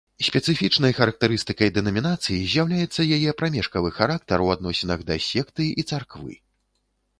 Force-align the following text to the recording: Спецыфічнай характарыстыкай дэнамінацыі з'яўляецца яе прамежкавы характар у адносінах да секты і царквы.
Спецыфічнай 0.27 0.95
характарыстыкай 0.99 1.69
дэнамінацыі 1.75 2.39
з'яўляецца 2.55 3.01
яе 3.19 3.35
прамежкавы 3.43 3.89
характар 4.01 4.37
у 4.49 4.51
адносінах 4.57 5.07
да 5.13 5.21
секты 5.29 5.71
і 5.79 5.89
царквы. 5.93 6.33